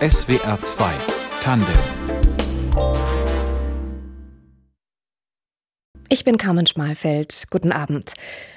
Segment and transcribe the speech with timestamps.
[0.00, 0.90] SWR 2
[1.42, 1.66] Tandem
[6.08, 7.44] Ich bin Carmen Schmalfeld.
[7.50, 8.12] Guten Abend.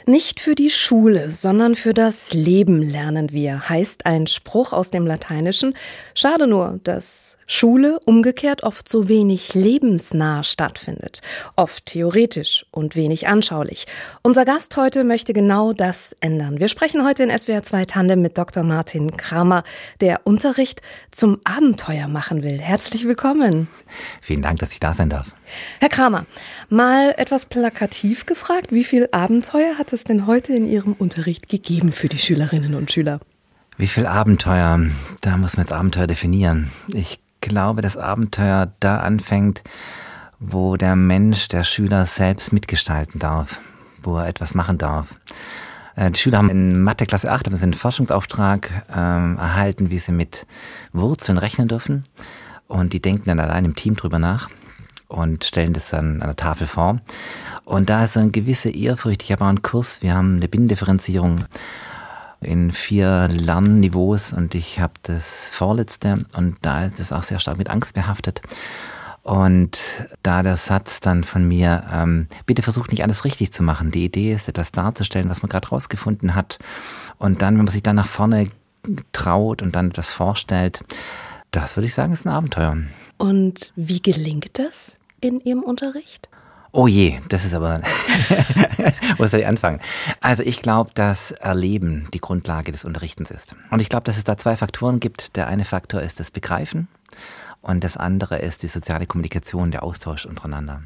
[0.06, 5.08] Nicht für die Schule, sondern für das Leben lernen wir, heißt ein Spruch aus dem
[5.08, 5.74] Lateinischen.
[6.16, 11.22] Schade nur, dass Schule umgekehrt oft so wenig lebensnah stattfindet,
[11.56, 13.86] oft theoretisch und wenig anschaulich.
[14.24, 16.60] Unser Gast heute möchte genau das ändern.
[16.60, 18.64] Wir sprechen heute in SWR 2 Tandem mit Dr.
[18.64, 19.64] Martin Kramer,
[20.02, 22.60] der Unterricht zum Abenteuer machen will.
[22.60, 23.68] Herzlich willkommen.
[24.22, 25.36] Vielen Dank, dass ich da sein darf.
[25.80, 26.26] Herr Kramer,
[26.70, 31.92] mal etwas plakativ gefragt, wie viel Abenteuer hat es denn heute in Ihrem Unterricht gegeben
[31.92, 33.20] für die Schülerinnen und Schüler?
[33.78, 34.80] Wie viel Abenteuer?
[35.22, 36.72] Da muss man jetzt Abenteuer definieren.
[36.94, 39.64] Ich glaube, das Abenteuer da anfängt,
[40.40, 43.62] wo der Mensch, der Schüler selbst mitgestalten darf,
[44.04, 45.16] wo er etwas machen darf.
[45.96, 50.00] Äh, die Schüler haben in Mathe Klasse 8 haben sie einen Forschungsauftrag ähm, erhalten, wie
[50.00, 50.46] sie mit
[50.92, 52.04] Wurzeln rechnen dürfen.
[52.68, 54.50] Und die denken dann allein im Team drüber nach
[55.08, 57.00] und stellen das dann an der Tafel vor.
[57.64, 59.24] Und da ist so eine gewisse Ehrfurcht.
[59.24, 61.46] Ich habe auch einen Kurs, wir haben eine Binnendifferenzierung
[62.46, 67.58] in vier Lernniveaus und ich habe das vorletzte und da ist es auch sehr stark
[67.58, 68.42] mit Angst behaftet.
[69.24, 69.80] Und
[70.22, 73.90] da der Satz dann von mir, ähm, bitte versucht nicht alles richtig zu machen.
[73.90, 76.60] Die Idee ist, etwas darzustellen, was man gerade rausgefunden hat.
[77.18, 78.50] Und dann, wenn man sich dann nach vorne
[79.14, 80.84] traut und dann etwas vorstellt,
[81.50, 82.78] das würde ich sagen, ist ein Abenteuer.
[83.18, 86.30] Und wie gelingt das in Ihrem Unterricht?
[86.78, 87.80] Oh je, das ist aber,
[89.18, 89.80] wo soll ich anfangen?
[90.20, 93.56] Also ich glaube, dass Erleben die Grundlage des Unterrichtens ist.
[93.72, 95.38] Und ich glaube, dass es da zwei Faktoren gibt.
[95.38, 96.90] Der eine Faktor ist das Begreifen
[97.62, 100.82] und das andere ist die soziale Kommunikation, der Austausch untereinander.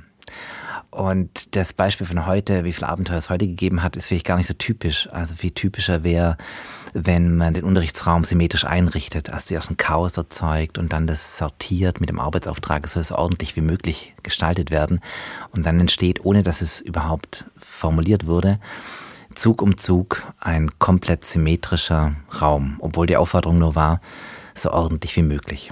[0.92, 4.38] Und das Beispiel von heute, wie viel Abenteuer es heute gegeben hat, ist vielleicht gar
[4.38, 5.10] nicht so typisch.
[5.12, 6.38] Also viel typischer wäre,
[6.94, 12.00] wenn man den Unterrichtsraum symmetrisch einrichtet, also zuerst ein Chaos erzeugt und dann das sortiert
[12.00, 15.00] mit dem Arbeitsauftrag, es soll so ordentlich wie möglich gestaltet werden.
[15.52, 18.60] Und dann entsteht, ohne dass es überhaupt formuliert wurde,
[19.36, 24.02] Zug um Zug ein komplett symmetrischer Raum, obwohl die Aufforderung nur war,
[24.54, 25.72] so ordentlich wie möglich.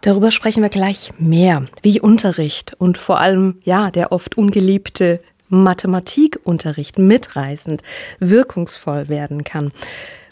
[0.00, 6.98] Darüber sprechen wir gleich mehr, wie Unterricht und vor allem, ja, der oft ungeliebte Mathematikunterricht
[6.98, 7.82] mitreißend,
[8.18, 9.72] wirkungsvoll werden kann.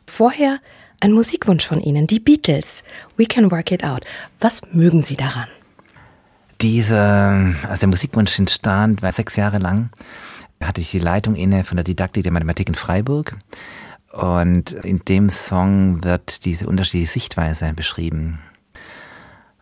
[0.07, 0.59] Vorher
[1.01, 2.85] ein Musikwunsch von Ihnen, die Beatles.
[3.17, 4.05] We can work it out.
[4.41, 5.49] Was mögen Sie daran?
[6.61, 9.91] Diese, also der Musikwunsch entstand, war sechs Jahre lang,
[10.63, 13.37] hatte ich die Leitung inne von der Didaktik der Mathematik in Freiburg.
[14.13, 18.39] Und in dem Song wird diese unterschiedliche Sichtweise beschrieben.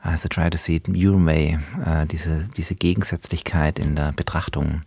[0.03, 4.83] Also try to see it your way, äh, diese, diese Gegensätzlichkeit in der Betrachtung.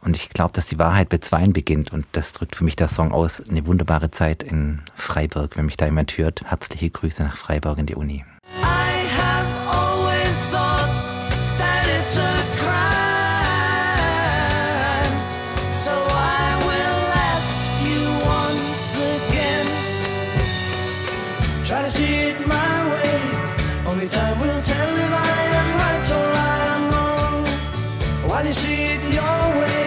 [0.00, 2.88] Und ich glaube, dass die Wahrheit bei Zweien beginnt und das drückt für mich der
[2.88, 3.40] Song aus.
[3.48, 5.56] Eine wunderbare Zeit in Freiburg.
[5.56, 8.24] Wenn mich da jemand hört, herzliche Grüße nach Freiburg in die Uni.
[23.88, 27.42] Only time will tell if I am right or I am wrong.
[28.28, 29.82] While you see it your way,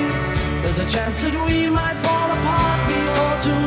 [0.61, 3.58] there's a chance that we might fall apart before too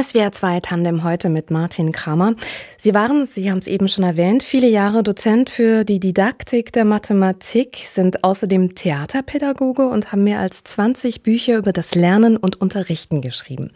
[0.00, 2.34] SWR 2 Tandem heute mit Martin Kramer.
[2.76, 6.84] Sie waren, Sie haben es eben schon erwähnt, viele Jahre Dozent für die Didaktik der
[6.84, 13.22] Mathematik, sind außerdem Theaterpädagoge und haben mehr als 20 Bücher über das Lernen und Unterrichten
[13.22, 13.72] geschrieben.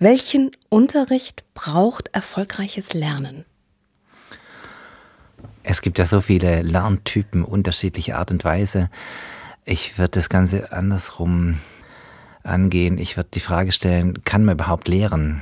[0.00, 3.44] Welchen Unterricht braucht erfolgreiches Lernen?
[5.62, 8.90] Es gibt ja so viele Lerntypen, unterschiedliche Art und Weise.
[9.64, 11.60] Ich würde das Ganze andersrum
[12.42, 12.98] angehen.
[12.98, 15.40] Ich würde die Frage stellen, kann man überhaupt lehren?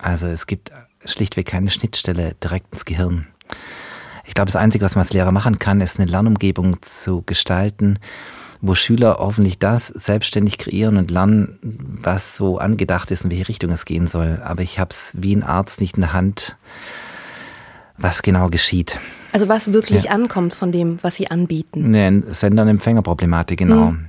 [0.00, 0.70] Also es gibt
[1.04, 3.26] schlichtweg keine Schnittstelle direkt ins Gehirn.
[4.26, 7.98] Ich glaube, das Einzige, was man als Lehrer machen kann, ist eine Lernumgebung zu gestalten,
[8.60, 11.58] wo Schüler hoffentlich das selbstständig kreieren und lernen,
[12.02, 14.40] was so angedacht ist, in welche Richtung es gehen soll.
[14.44, 16.56] Aber ich habe es wie ein Arzt nicht in der Hand,
[17.96, 18.98] was genau geschieht.
[19.32, 20.10] Also was wirklich ja.
[20.10, 21.90] ankommt von dem, was Sie anbieten.
[21.90, 23.88] Ne, Sender- und Empfängerproblematik, genau.
[23.88, 24.08] Hm.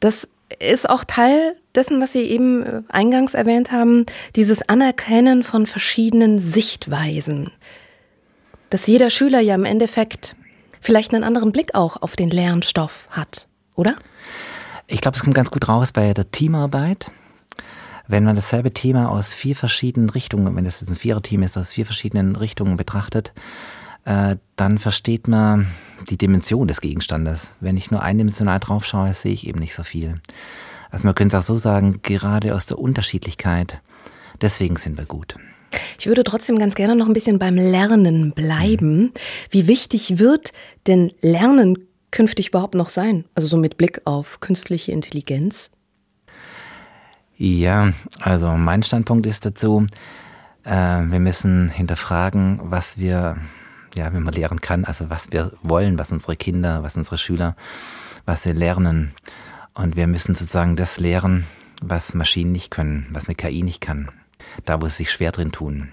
[0.00, 4.06] Das ist auch Teil dessen, was Sie eben äh, eingangs erwähnt haben,
[4.36, 7.50] dieses Anerkennen von verschiedenen Sichtweisen.
[8.70, 10.36] Dass jeder Schüler ja im Endeffekt
[10.80, 13.94] vielleicht einen anderen Blick auch auf den Lernstoff hat, oder?
[14.86, 17.12] Ich glaube, es kommt ganz gut raus bei der Teamarbeit.
[18.08, 21.86] Wenn man dasselbe Thema aus vier verschiedenen Richtungen, wenn es ein Viererteam ist, aus vier
[21.86, 23.32] verschiedenen Richtungen betrachtet,
[24.04, 25.68] äh, dann versteht man
[26.08, 27.52] die Dimension des Gegenstandes.
[27.60, 30.20] Wenn ich nur eindimensional drauf schaue, sehe ich eben nicht so viel.
[30.90, 33.80] Also man könnte es auch so sagen, gerade aus der Unterschiedlichkeit,
[34.40, 35.36] deswegen sind wir gut.
[35.98, 39.12] Ich würde trotzdem ganz gerne noch ein bisschen beim Lernen bleiben.
[39.50, 40.52] Wie wichtig wird
[40.86, 41.78] denn Lernen
[42.10, 43.24] künftig überhaupt noch sein?
[43.34, 45.70] Also so mit Blick auf künstliche Intelligenz?
[47.36, 49.86] Ja, also mein Standpunkt ist dazu,
[50.64, 53.38] äh, wir müssen hinterfragen, was wir,
[53.96, 57.56] ja, wenn man lehren kann, also was wir wollen, was unsere Kinder, was unsere Schüler,
[58.26, 59.14] was sie lernen.
[59.80, 61.46] Und wir müssen sozusagen das lehren,
[61.80, 64.10] was Maschinen nicht können, was eine KI nicht kann.
[64.66, 65.88] Da, wo sie sich schwer drin tun.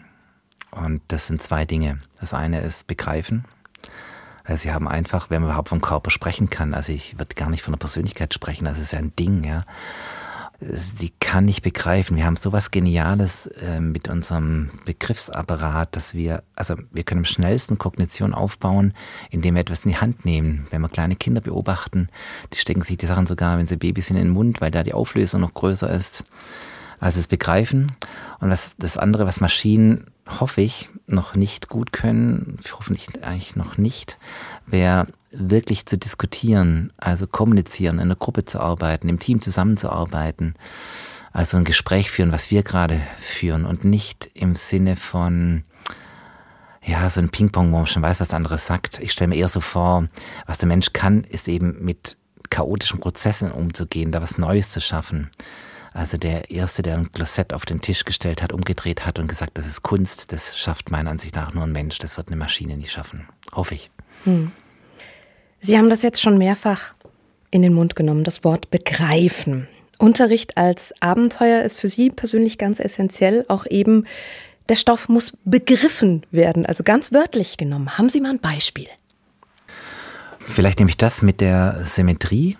[0.71, 1.97] Und das sind zwei Dinge.
[2.19, 3.45] Das eine ist begreifen.
[4.43, 7.49] Also sie haben einfach, wenn man überhaupt vom Körper sprechen kann, also ich würde gar
[7.49, 9.63] nicht von der Persönlichkeit sprechen, das ist ja ein Ding, ja.
[10.59, 12.17] Die kann nicht begreifen.
[12.17, 17.77] Wir haben sowas Geniales äh, mit unserem Begriffsapparat, dass wir, also wir können am schnellsten
[17.77, 18.95] Kognition aufbauen,
[19.29, 20.65] indem wir etwas in die Hand nehmen.
[20.71, 22.09] Wenn wir kleine Kinder beobachten,
[22.53, 24.81] die stecken sich die Sachen sogar, wenn sie Babys sind, in den Mund, weil da
[24.81, 26.23] die Auflösung noch größer ist.
[26.99, 27.91] Also das Begreifen.
[28.39, 30.07] Und was, das andere, was Maschinen,
[30.39, 34.17] hoffe ich, noch nicht gut können, hoffentlich eigentlich noch nicht,
[34.67, 40.55] wäre wirklich zu diskutieren, also kommunizieren, in der Gruppe zu arbeiten, im Team zusammenzuarbeiten.
[41.33, 45.63] Also ein Gespräch führen, was wir gerade führen und nicht im Sinne von,
[46.83, 48.99] ja, so ein Ping-Pong, wo man schon weiß, was der andere sagt.
[48.99, 50.07] Ich stelle mir eher so vor,
[50.45, 52.17] was der Mensch kann, ist eben mit
[52.49, 55.29] chaotischen Prozessen umzugehen, da was Neues zu schaffen.
[55.93, 59.57] Also der Erste, der ein Klosett auf den Tisch gestellt hat, umgedreht hat und gesagt,
[59.57, 62.77] das ist Kunst, das schafft meiner Ansicht nach nur ein Mensch, das wird eine Maschine
[62.77, 63.27] nicht schaffen.
[63.51, 63.89] Hoffe ich.
[64.23, 64.51] Hm.
[65.59, 66.93] Sie haben das jetzt schon mehrfach
[67.51, 69.67] in den Mund genommen, das Wort begreifen.
[69.97, 74.05] Unterricht als Abenteuer ist für Sie persönlich ganz essentiell, auch eben
[74.69, 77.97] der Stoff muss begriffen werden, also ganz wörtlich genommen.
[77.97, 78.87] Haben Sie mal ein Beispiel?
[80.39, 82.57] Vielleicht nehme ich das mit der Symmetrie.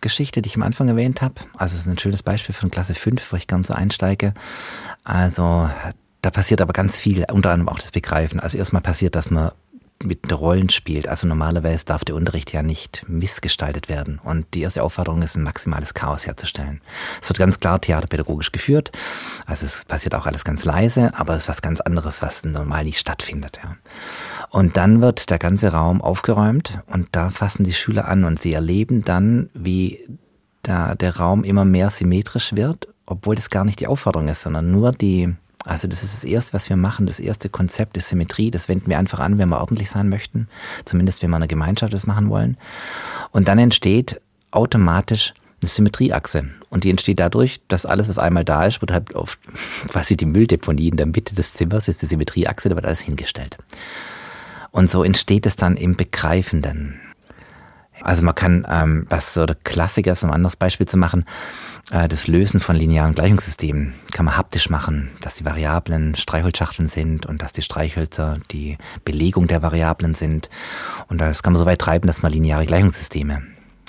[0.00, 1.34] Geschichte, die ich am Anfang erwähnt habe.
[1.56, 4.34] Also es ist ein schönes Beispiel von Klasse 5, wo ich ganz so einsteige.
[5.02, 5.70] Also
[6.20, 8.38] da passiert aber ganz viel, unter anderem auch das Begreifen.
[8.38, 9.50] Also erstmal passiert, dass man
[10.04, 11.08] mit Rollen spielt.
[11.08, 14.20] Also normalerweise darf der Unterricht ja nicht missgestaltet werden.
[14.22, 16.80] Und die erste Aufforderung ist, ein maximales Chaos herzustellen.
[17.22, 18.92] Es wird ganz klar theaterpädagogisch geführt.
[19.46, 22.84] Also es passiert auch alles ganz leise, aber es ist was ganz anderes, was normal
[22.84, 23.60] nicht stattfindet.
[23.62, 23.76] Ja.
[24.50, 28.52] Und dann wird der ganze Raum aufgeräumt und da fassen die Schüler an und sie
[28.52, 30.00] erleben dann, wie
[30.62, 34.70] da der Raum immer mehr symmetrisch wird, obwohl das gar nicht die Aufforderung ist, sondern
[34.70, 35.34] nur die
[35.64, 37.06] also das ist das Erste, was wir machen.
[37.06, 38.50] Das erste Konzept ist Symmetrie.
[38.50, 40.46] Das wenden wir einfach an, wenn wir ordentlich sein möchten.
[40.84, 42.58] Zumindest, wenn wir eine Gemeinschaft das machen wollen.
[43.32, 44.20] Und dann entsteht
[44.50, 45.32] automatisch
[45.62, 46.44] eine Symmetrieachse.
[46.68, 49.38] Und die entsteht dadurch, dass alles, was einmal da ist, wird halt auf
[49.88, 53.56] quasi die Mülldeponie in der Mitte des Zimmers, ist die Symmetrieachse, da wird alles hingestellt.
[54.70, 57.00] Und so entsteht es dann im Begreifenden.
[58.02, 61.24] Also man kann, ähm, was so der Klassiker um ein anderes Beispiel zu machen,
[61.90, 67.42] das Lösen von linearen Gleichungssystemen kann man haptisch machen, dass die Variablen Streichholzschachteln sind und
[67.42, 70.48] dass die Streichhölzer die Belegung der Variablen sind.
[71.08, 73.42] Und das kann man so weit treiben, dass man lineare Gleichungssysteme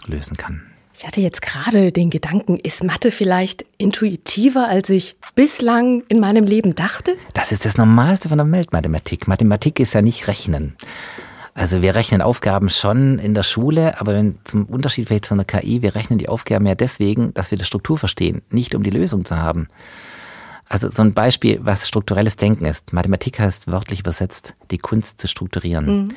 [0.08, 0.62] lösen kann.
[0.98, 6.46] Ich hatte jetzt gerade den Gedanken, ist Mathe vielleicht intuitiver, als ich bislang in meinem
[6.46, 7.18] Leben dachte?
[7.34, 9.28] Das ist das Normalste von der Weltmathematik.
[9.28, 10.76] Mathematik ist ja nicht Rechnen.
[11.58, 15.46] Also wir rechnen Aufgaben schon in der Schule, aber wenn zum Unterschied vielleicht zu einer
[15.46, 18.90] KI, wir rechnen die Aufgaben ja deswegen, dass wir die Struktur verstehen, nicht um die
[18.90, 19.70] Lösung zu haben.
[20.68, 22.92] Also so ein Beispiel, was strukturelles Denken ist.
[22.92, 25.86] Mathematik heißt wörtlich übersetzt, die Kunst zu strukturieren.
[25.86, 26.08] Mhm.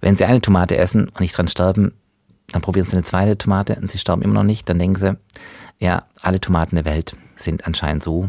[0.00, 1.94] Wenn Sie eine Tomate essen und nicht dran sterben,
[2.52, 5.16] dann probieren Sie eine zweite Tomate und Sie sterben immer noch nicht, dann denken Sie,
[5.80, 8.28] ja, alle Tomaten der Welt sind anscheinend so.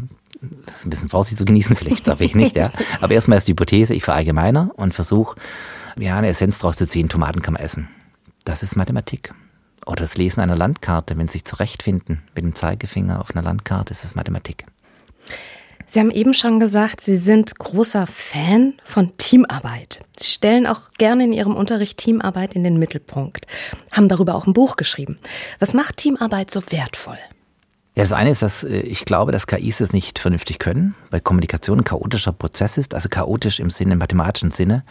[0.65, 2.71] Das ist ein bisschen Vorsicht zu genießen, vielleicht sage ich nicht, ja.
[3.01, 5.35] Aber erstmal ist die Hypothese, ich verallgemeiner und versuche
[5.99, 7.89] ja, eine Essenz draus zu ziehen, Tomaten kann man essen.
[8.45, 9.33] Das ist Mathematik.
[9.85, 13.91] Oder das Lesen einer Landkarte, wenn Sie sich zurechtfinden mit dem Zeigefinger auf einer Landkarte,
[13.91, 14.65] ist es Mathematik.
[15.87, 20.01] Sie haben eben schon gesagt, Sie sind großer Fan von Teamarbeit.
[20.19, 23.47] Sie stellen auch gerne in Ihrem Unterricht Teamarbeit in den Mittelpunkt,
[23.91, 25.17] haben darüber auch ein Buch geschrieben.
[25.57, 27.17] Was macht Teamarbeit so wertvoll?
[27.95, 31.21] Ja, das eine ist, dass äh, ich glaube, dass KIs es nicht vernünftig können, weil
[31.21, 34.83] Kommunikation ein chaotischer Prozess ist, also chaotisch im Sinne, im mathematischen Sinne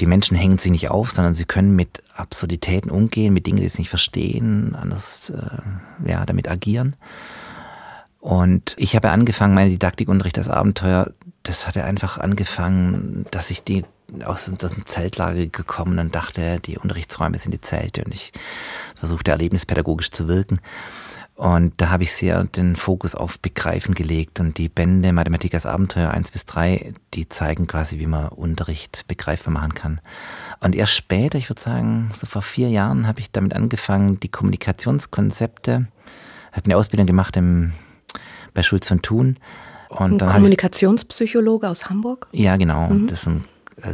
[0.00, 3.68] die Menschen hängen sich nicht auf, sondern sie können mit Absurditäten umgehen, mit Dingen, die
[3.68, 6.94] sie nicht verstehen, anders äh, ja, damit agieren.
[8.20, 11.12] Und ich habe angefangen, meine Didaktikunterricht als Abenteuer,
[11.42, 13.84] das hat ja einfach angefangen, dass ich die
[14.24, 18.32] aus unserem Zeltlager gekommen und dachte, die Unterrichtsräume sind die Zelte und ich
[18.94, 20.60] versuchte erlebnispädagogisch zu wirken.
[21.38, 25.66] Und da habe ich sehr den Fokus auf Begreifen gelegt und die Bände Mathematik als
[25.66, 30.00] Abenteuer 1 bis 3, die zeigen quasi, wie man Unterricht begreifbar machen kann.
[30.58, 34.28] Und erst später, ich würde sagen, so vor vier Jahren habe ich damit angefangen, die
[34.28, 35.86] Kommunikationskonzepte,
[36.50, 37.72] habe eine Ausbildung gemacht im,
[38.52, 39.36] bei Schulz von Thun.
[39.90, 42.26] Und Ein habe ich, Kommunikationspsychologe aus Hamburg?
[42.32, 42.92] ja, genau.
[43.06, 43.40] Das ist eine äh,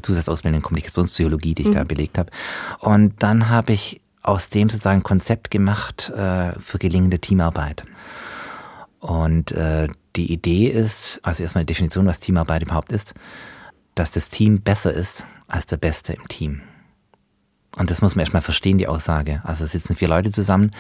[0.03, 2.31] Zusatzausbildung in Kommunikationspsychologie, die ich da belegt habe.
[2.81, 7.83] Und dann habe ich aus dem sozusagen ein Konzept gemacht äh, für gelingende Teamarbeit.
[9.01, 13.15] Und äh, die Idee ist, also erstmal eine Definition, was Teamarbeit überhaupt ist,
[13.95, 16.63] dass das Team besser ist als der Beste im Team.
[17.77, 19.41] Und das muss man erstmal verstehen, die Aussage.
[19.45, 20.71] Also es sitzen vier Leute zusammen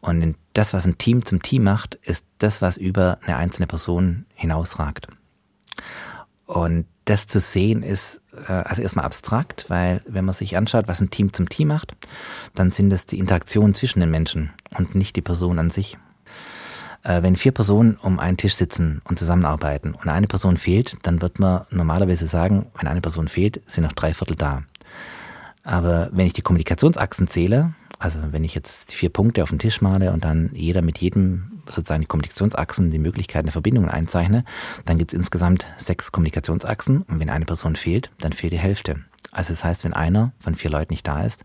[0.00, 4.26] und das, was ein Team zum Team macht, ist das, was über eine einzelne Person
[4.34, 5.06] hinausragt.
[6.46, 11.00] Und das zu sehen ist äh, also erstmal abstrakt, weil wenn man sich anschaut, was
[11.00, 11.94] ein Team zum Team macht,
[12.54, 15.98] dann sind es die Interaktionen zwischen den Menschen und nicht die Person an sich.
[17.02, 21.20] Äh, wenn vier Personen um einen Tisch sitzen und zusammenarbeiten und eine Person fehlt, dann
[21.20, 24.62] wird man normalerweise sagen, wenn eine Person fehlt, sind noch drei Viertel da.
[25.64, 29.58] Aber wenn ich die Kommunikationsachsen zähle, also wenn ich jetzt die vier Punkte auf den
[29.58, 34.44] Tisch male und dann jeder mit jedem sozusagen die Kommunikationsachsen, die Möglichkeiten der Verbindungen einzeichne,
[34.84, 39.00] dann gibt es insgesamt sechs Kommunikationsachsen und wenn eine Person fehlt, dann fehlt die Hälfte.
[39.30, 41.44] Also das heißt, wenn einer von vier Leuten nicht da ist,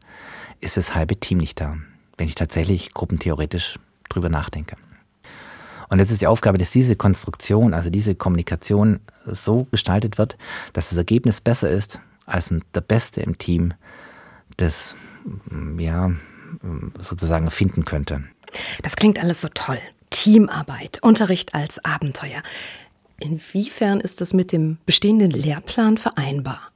[0.60, 1.78] ist das halbe Team nicht da.
[2.18, 4.76] Wenn ich tatsächlich gruppentheoretisch drüber nachdenke.
[5.90, 10.38] Und jetzt ist die Aufgabe, dass diese Konstruktion, also diese Kommunikation so gestaltet wird,
[10.74, 13.74] dass das Ergebnis besser ist als der Beste im Team
[14.58, 14.96] das
[15.78, 16.12] ja
[17.00, 18.24] sozusagen finden könnte.
[18.84, 19.80] Das klingt alles so toll.
[20.18, 22.42] Teamarbeit, Unterricht als Abenteuer.
[23.20, 26.72] Inwiefern ist das mit dem bestehenden Lehrplan vereinbar?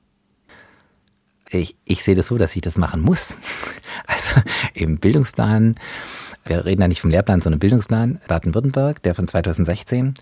[1.49, 3.33] Ich, ich sehe das so, dass ich das machen muss.
[4.07, 4.41] Also
[4.73, 5.75] im Bildungsplan,
[6.45, 10.15] wir reden ja nicht vom Lehrplan, sondern Bildungsplan Baden-Württemberg, der von 2016,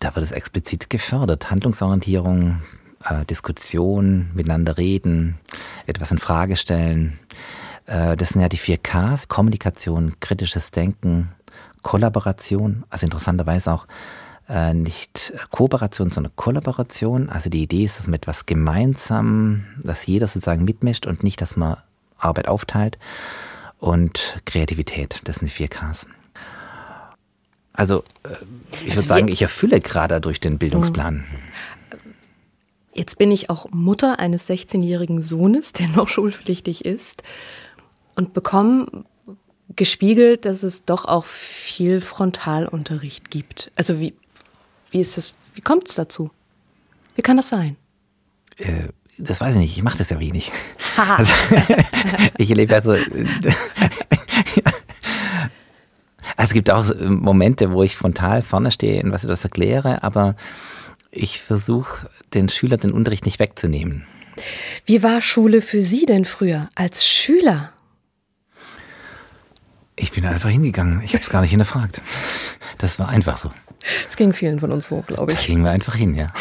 [0.00, 1.50] da wird es explizit gefördert.
[1.50, 2.62] Handlungsorientierung,
[3.04, 5.38] äh, Diskussion, miteinander reden,
[5.86, 7.18] etwas in Frage stellen.
[7.86, 11.32] Äh, das sind ja die vier Ks, Kommunikation, kritisches Denken,
[11.82, 13.86] Kollaboration, also interessanterweise auch
[14.48, 17.28] äh, nicht Kooperation, sondern Kollaboration.
[17.28, 21.56] Also die Idee ist, dass man etwas gemeinsam, dass jeder sozusagen mitmischt und nicht, dass
[21.56, 21.76] man
[22.18, 22.98] Arbeit aufteilt.
[23.78, 26.06] Und Kreativität, das sind die vier Ks.
[27.72, 28.28] Also äh,
[28.72, 31.24] ich Also würde sagen, wir- ich erfülle gerade durch den Bildungsplan.
[32.92, 37.22] Jetzt bin ich auch Mutter eines 16-jährigen Sohnes, der noch schulpflichtig ist,
[38.16, 39.04] und bekomme
[39.76, 43.70] gespiegelt, dass es doch auch viel Frontalunterricht gibt.
[43.76, 44.14] Also wie,
[44.90, 46.30] wie ist das, wie kommt es dazu?
[47.14, 47.76] Wie kann das sein?
[48.58, 50.52] Äh, das weiß ich nicht, ich mache das ja wenig.
[50.96, 51.32] Also,
[52.38, 52.96] ich erlebe ja so.
[56.36, 60.04] Also es gibt auch Momente, wo ich frontal vorne stehe und was ich das erkläre,
[60.04, 60.36] aber
[61.10, 64.06] ich versuche den Schülern den Unterricht nicht wegzunehmen.
[64.86, 67.72] Wie war Schule für Sie denn früher als Schüler?
[69.98, 71.02] Ich bin einfach hingegangen.
[71.02, 72.00] Ich habe es gar nicht hinterfragt.
[72.78, 73.50] Das war einfach so.
[74.08, 75.46] Es ging vielen von uns so, glaube Da ich.
[75.46, 76.32] gingen wir einfach hin, ja.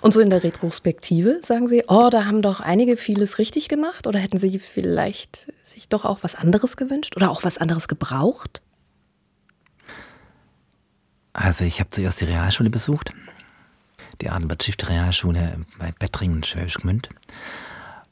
[0.00, 4.06] Und so in der Retrospektive sagen Sie, oh, da haben doch einige vieles richtig gemacht
[4.06, 8.62] oder hätten Sie vielleicht sich doch auch was anderes gewünscht oder auch was anderes gebraucht?
[11.32, 13.12] Also ich habe zuerst die Realschule besucht,
[14.22, 17.10] die Adelbert Schiff Realschule bei Bettringen und Schwäbisch Gmünd.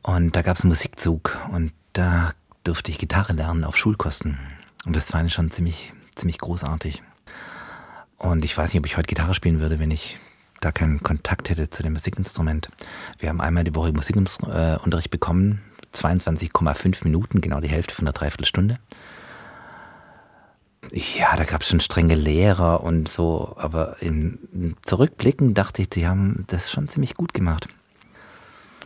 [0.03, 2.33] Und da gab es einen Musikzug und da
[2.65, 4.39] durfte ich Gitarre lernen auf Schulkosten.
[4.87, 7.03] Und das fand ich schon ziemlich, ziemlich großartig.
[8.19, 10.19] Und ich weiß nicht, ob ich heute Gitarre spielen würde, wenn ich
[10.61, 12.69] da keinen Kontakt hätte zu dem Musikinstrument.
[13.19, 15.63] Wir haben einmal die Woche Musikunterricht bekommen,
[15.95, 18.79] 22,5 Minuten, genau die Hälfte von der Dreiviertelstunde.
[20.93, 26.07] Ja, da gab es schon strenge Lehrer und so, aber im Zurückblicken dachte ich, die
[26.07, 27.69] haben das schon ziemlich gut gemacht.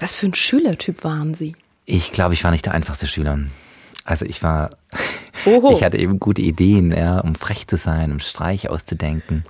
[0.01, 1.57] Was für ein Schülertyp waren Sie?
[1.87, 3.39] Ich glaube, ich war nicht der einfachste Schüler.
[4.09, 4.71] Also ich war,
[5.45, 5.71] Oho.
[5.71, 9.43] ich hatte eben gute Ideen, ja, um frech zu sein, um Streiche auszudenken.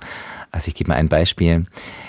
[0.51, 1.63] Also ich gebe mal ein Beispiel.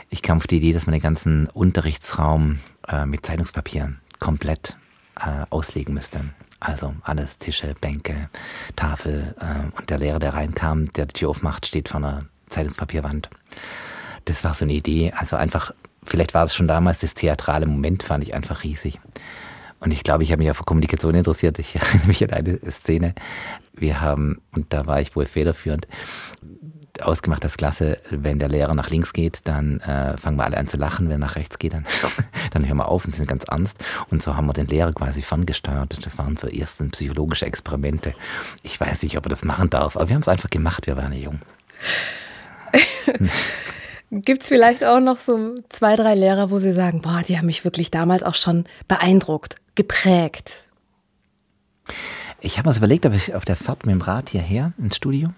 [0.08, 4.76] Ich kam auf die Idee, dass man den ganzen Unterrichtsraum äh, mit Zeitungspapier komplett
[5.20, 6.22] äh, auslegen müsste.
[6.58, 8.28] Also alles, Tische, Bänke,
[8.74, 9.36] Tafel.
[9.38, 13.30] Äh, und der Lehrer, der reinkam, der die Tür aufmacht, steht vor einer Zeitungspapierwand.
[14.24, 15.12] Das war so eine Idee.
[15.16, 18.98] Also einfach, vielleicht war das schon damals das theatrale Moment, fand ich einfach riesig.
[19.80, 21.58] Und ich glaube, ich habe mich auch für Kommunikation interessiert.
[21.58, 23.14] Ich erinnere mich an eine Szene.
[23.72, 25.86] Wir haben, und da war ich wohl federführend,
[27.02, 30.66] ausgemacht als Klasse, wenn der Lehrer nach links geht, dann äh, fangen wir alle an
[30.66, 31.06] zu lachen.
[31.06, 31.84] Wenn er nach rechts geht, dann,
[32.52, 33.82] dann hören wir auf und sind ganz ernst.
[34.10, 36.04] Und so haben wir den Lehrer quasi ferngesteuert.
[36.04, 38.14] Das waren so ersten psychologische Experimente.
[38.62, 40.86] Ich weiß nicht, ob er das machen darf, aber wir haben es einfach gemacht.
[40.86, 41.40] Wir waren ja jung.
[44.12, 47.46] Gibt es vielleicht auch noch so zwei, drei Lehrer, wo Sie sagen, boah, die haben
[47.46, 50.64] mich wirklich damals auch schon beeindruckt, geprägt?
[52.40, 54.96] Ich habe mir das überlegt, ob ich auf der Fahrt mit dem Rad hierher ins
[54.96, 55.30] Studio.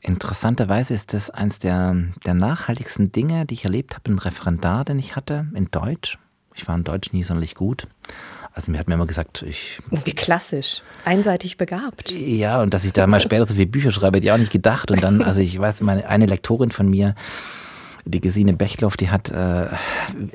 [0.00, 4.98] Interessanterweise ist das eins der, der nachhaltigsten Dinge, die ich erlebt habe, ein Referendar, den
[4.98, 6.18] ich hatte in Deutsch.
[6.54, 7.86] Ich war in Deutsch nie sonderlich gut.
[8.52, 10.82] Also mir hat mir immer gesagt, ich Oh, wie klassisch.
[11.04, 12.10] Einseitig begabt.
[12.10, 14.50] Ja, und dass ich da mal später so viele Bücher schreibe, hätte ich auch nicht
[14.50, 14.90] gedacht.
[14.90, 17.14] Und dann, also ich weiß, meine eine Lektorin von mir,
[18.04, 19.68] die Gesine Bechtloff, die hat, äh,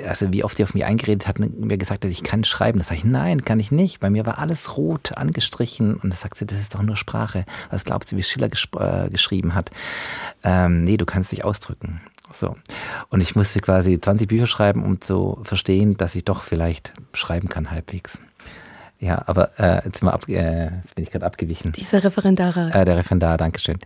[0.08, 2.80] also wie oft die auf mich eingeredet hat, und mir gesagt hat, ich kann schreiben.
[2.80, 4.00] Da sage ich, nein, kann ich nicht.
[4.00, 5.96] Bei mir war alles rot angestrichen.
[5.96, 7.46] Und da sagt sie, das ist doch nur Sprache.
[7.70, 9.72] Was glaubst du, wie Schiller gesp äh, geschrieben hat?
[10.44, 12.02] Ähm, nee, du kannst dich ausdrücken.
[12.32, 12.56] So.
[13.10, 17.50] Und ich musste quasi 20 Bücher schreiben, um zu verstehen, dass ich doch vielleicht schreiben
[17.50, 18.20] kann halbwegs.
[19.00, 21.72] Ja, aber äh, jetzt, ab, äh, jetzt bin ich gerade abgewichen.
[21.74, 22.72] Diese Referendare.
[22.74, 23.78] Äh, der Referendar, Dankeschön.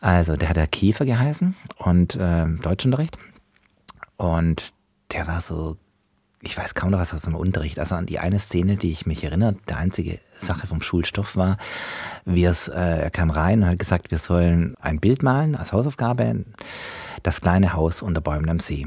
[0.00, 3.18] Also, der hat der Kiefer geheißen und äh, Deutschunterricht.
[4.16, 4.72] Und
[5.12, 5.76] der war so,
[6.42, 7.78] ich weiß kaum noch was aus dem Unterricht.
[7.78, 11.58] Also an die eine Szene, die ich mich erinnere, der einzige Sache vom Schulstoff war,
[12.24, 15.72] wir es, äh, er kam rein und hat gesagt, wir sollen ein Bild malen als
[15.72, 16.44] Hausaufgabe,
[17.22, 18.86] das kleine Haus unter Bäumen am See.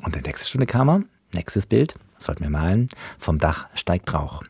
[0.00, 2.88] Und in der nächsten Stunde kam er, nächstes Bild, sollten wir malen,
[3.18, 4.42] vom Dach steigt Rauch.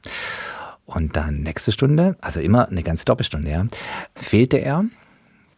[0.85, 3.67] Und dann nächste Stunde, also immer eine ganze Doppelstunde, ja,
[4.15, 4.85] fehlte er,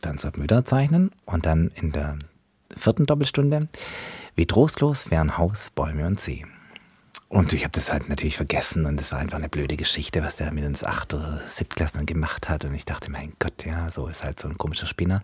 [0.00, 2.18] dann sollten wir wieder zeichnen und dann in der
[2.76, 3.68] vierten Doppelstunde,
[4.37, 6.44] wie trostlos wären Haus, Bäume und See.
[7.28, 10.37] Und ich habe das halt natürlich vergessen und das war einfach eine blöde Geschichte, was
[10.37, 12.64] der mit uns Acht- oder Siebtklässlern gemacht hat.
[12.64, 15.23] Und ich dachte, mein Gott, ja, so ist halt so ein komischer Spinner.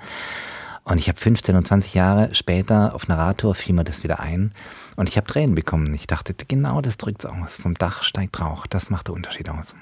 [0.85, 4.21] Und ich habe 15 und 20 Jahre später auf einer Radtour fiel mir das wieder
[4.21, 4.53] ein
[4.97, 5.95] und ich habe Tränen bekommen.
[5.95, 7.57] Ich dachte, genau das drückt es aus.
[7.57, 8.67] Vom Dach steigt Rauch.
[8.67, 9.75] Das macht den Unterschied aus.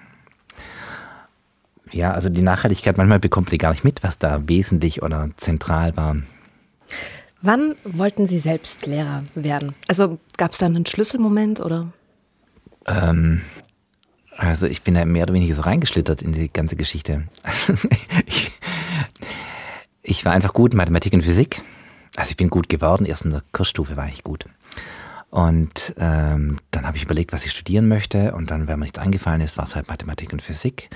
[1.90, 5.96] Ja, also die Nachhaltigkeit, manchmal bekommt ihr gar nicht mit, was da wesentlich oder zentral
[5.96, 6.16] war.
[7.40, 9.74] Wann wollten Sie selbst Lehrer werden?
[9.86, 11.92] Also gab es da einen Schlüsselmoment oder?
[12.86, 13.42] Ähm,
[14.36, 17.24] also ich bin da mehr oder weniger so reingeschlittert in die ganze Geschichte.
[18.26, 18.50] ich,
[20.08, 21.62] ich war einfach gut in Mathematik und Physik.
[22.16, 24.46] Also ich bin gut geworden, erst in der Kursstufe war ich gut.
[25.30, 28.32] Und ähm, dann habe ich überlegt, was ich studieren möchte.
[28.32, 30.88] Und dann, wenn mir nichts eingefallen ist, war es halt Mathematik und Physik.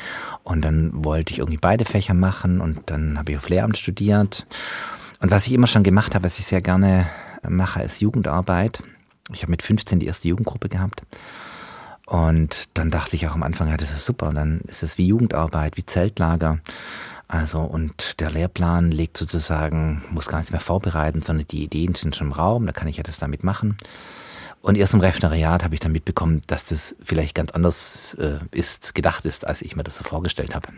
[0.43, 2.63] Und dann wollte ich irgendwie beide Fächer machen.
[2.63, 4.47] Und dann habe ich auf Lehramt studiert.
[5.21, 7.07] Und was ich immer schon gemacht habe, was ich sehr gerne
[7.47, 8.83] mache, ist Jugendarbeit.
[9.33, 11.03] Ich habe mit 15 die erste Jugendgruppe gehabt.
[12.07, 14.29] Und dann dachte ich auch am Anfang, ja, das ist super.
[14.29, 16.59] Und dann ist es wie Jugendarbeit, wie Zeltlager.
[17.33, 22.15] Also, und der Lehrplan legt sozusagen, muss gar nichts mehr vorbereiten, sondern die Ideen sind
[22.15, 23.79] schon im Raum, da kann ich ja das damit machen.
[24.61, 28.95] Und erst im Referendariat habe ich dann mitbekommen, dass das vielleicht ganz anders äh, ist,
[28.95, 30.69] gedacht ist, als ich mir das so vorgestellt habe.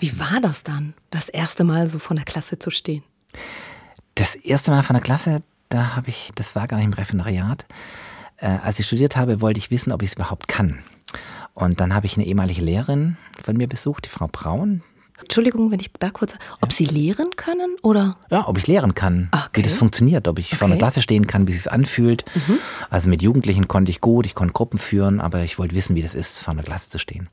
[0.00, 3.04] Wie war das dann, das erste Mal so vor der Klasse zu stehen?
[4.16, 7.66] Das erste Mal von der Klasse, da habe ich, das war gar nicht im Referendariat.
[8.38, 10.80] Äh, als ich studiert habe, wollte ich wissen, ob ich es überhaupt kann.
[11.54, 14.82] Und dann habe ich eine ehemalige Lehrerin von mir besucht, die Frau Braun.
[15.20, 18.16] Entschuldigung, wenn ich da kurz, ob Sie lehren können oder?
[18.30, 19.48] Ja, ob ich lehren kann, Okay.
[19.54, 20.80] wie das funktioniert, ob ich vor einer Okay.
[20.82, 22.24] Klasse stehen kann, wie es sich anfühlt.
[22.90, 26.02] Also mit Jugendlichen konnte ich gut, ich konnte Gruppen führen, aber ich wollte wissen, wie
[26.02, 27.28] das ist, vor einer Klasse zu stehen.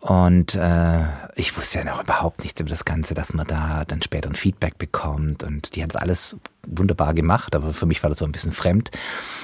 [0.00, 1.04] Und äh,
[1.36, 4.34] ich wusste ja noch überhaupt nichts über das Ganze, dass man da dann später ein
[4.34, 5.44] Feedback bekommt.
[5.44, 8.50] Und die hat das alles wunderbar gemacht, aber für mich war das so ein bisschen
[8.50, 8.90] fremd.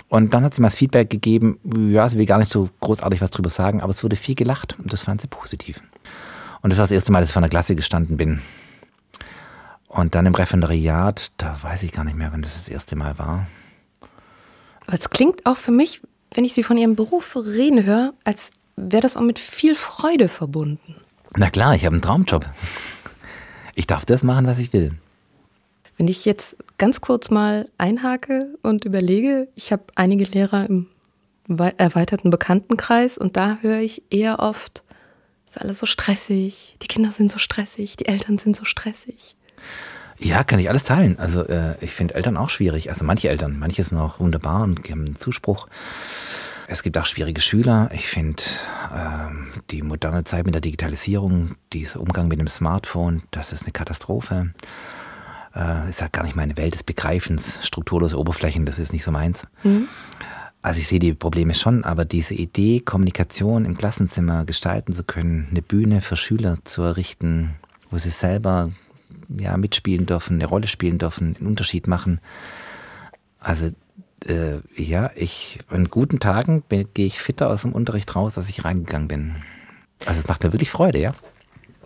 [0.08, 1.58] Und dann hat sie mal das Feedback gegeben,
[1.92, 4.76] ja, sie will gar nicht so großartig was drüber sagen, aber es wurde viel gelacht
[4.80, 5.80] und das fand sie positiv.
[6.62, 8.40] Und das war das erste Mal, dass ich vor einer Klasse gestanden bin.
[9.88, 13.18] Und dann im Referendariat, da weiß ich gar nicht mehr, wann das das erste Mal
[13.18, 13.46] war.
[14.86, 16.00] Aber es klingt auch für mich,
[16.34, 20.28] wenn ich Sie von Ihrem Beruf reden höre, als wäre das auch mit viel Freude
[20.28, 20.96] verbunden.
[21.36, 22.46] Na klar, ich habe einen Traumjob.
[23.74, 24.92] Ich darf das machen, was ich will.
[25.96, 30.86] Wenn ich jetzt ganz kurz mal einhake und überlege, ich habe einige Lehrer im
[31.48, 34.82] wei- erweiterten Bekanntenkreis und da höre ich eher oft,
[35.48, 39.34] ist alles so stressig, die Kinder sind so stressig, die Eltern sind so stressig.
[40.18, 41.18] Ja, kann ich alles teilen.
[41.18, 42.90] Also äh, ich finde Eltern auch schwierig.
[42.90, 45.68] Also manche Eltern, manche sind auch wunderbar und haben einen Zuspruch.
[46.66, 47.88] Es gibt auch schwierige Schüler.
[47.92, 48.42] Ich finde
[48.94, 53.72] ähm, die moderne Zeit mit der Digitalisierung, dieser Umgang mit dem Smartphone, das ist eine
[53.72, 54.52] Katastrophe.
[55.54, 57.58] Äh, ist ja gar nicht meine Welt des Begreifens.
[57.62, 59.44] Strukturlose Oberflächen, das ist nicht so meins.
[60.60, 65.46] Also ich sehe die Probleme schon, aber diese Idee, Kommunikation im Klassenzimmer gestalten zu können,
[65.50, 67.54] eine Bühne für Schüler zu errichten,
[67.90, 68.70] wo sie selber
[69.36, 72.20] ja, mitspielen dürfen, eine Rolle spielen dürfen, einen Unterschied machen.
[73.38, 73.70] Also
[74.26, 78.64] äh, ja, ich an guten Tagen gehe ich fitter aus dem Unterricht raus, als ich
[78.64, 79.36] reingegangen bin.
[80.06, 81.14] Also es macht mir wirklich Freude, ja.